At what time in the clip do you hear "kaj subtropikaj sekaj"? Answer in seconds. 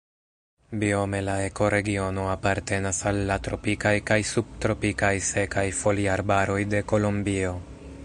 4.11-5.69